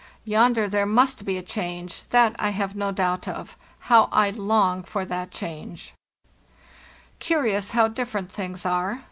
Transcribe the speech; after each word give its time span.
Yonder 0.25 0.67
there 0.67 0.87
must 0.87 1.25
be 1.25 1.37
a 1.37 1.43
change; 1.43 2.09
that 2.09 2.35
I 2.39 2.49
have 2.49 2.75
no 2.75 2.91
doubt 2.91 3.27
of. 3.27 3.55
How 3.81 4.09
I 4.11 4.31
long 4.31 4.81
for 4.81 5.05
that 5.05 5.29
change 5.29 5.93
|! 6.53 7.19
"Curious 7.19 7.73
how 7.73 7.87
different 7.87 8.31
things 8.31 8.65
are. 8.65 8.99